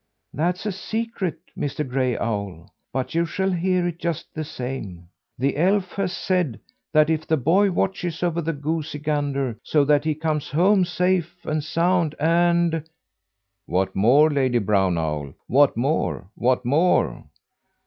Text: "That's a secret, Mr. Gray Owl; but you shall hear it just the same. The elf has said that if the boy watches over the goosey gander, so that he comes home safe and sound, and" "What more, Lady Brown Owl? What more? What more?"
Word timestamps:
"That's 0.33 0.65
a 0.65 0.71
secret, 0.71 1.37
Mr. 1.55 1.87
Gray 1.87 2.17
Owl; 2.17 2.73
but 2.91 3.13
you 3.13 3.23
shall 3.23 3.51
hear 3.51 3.87
it 3.87 3.99
just 3.99 4.33
the 4.33 4.43
same. 4.43 5.09
The 5.37 5.55
elf 5.57 5.91
has 5.93 6.11
said 6.11 6.59
that 6.91 7.11
if 7.11 7.27
the 7.27 7.37
boy 7.37 7.69
watches 7.69 8.23
over 8.23 8.41
the 8.41 8.51
goosey 8.51 8.97
gander, 8.97 9.59
so 9.61 9.85
that 9.85 10.03
he 10.03 10.15
comes 10.15 10.49
home 10.49 10.85
safe 10.85 11.45
and 11.45 11.63
sound, 11.63 12.15
and" 12.19 12.83
"What 13.67 13.95
more, 13.95 14.31
Lady 14.31 14.57
Brown 14.57 14.97
Owl? 14.97 15.35
What 15.45 15.77
more? 15.77 16.31
What 16.33 16.65
more?" 16.65 17.25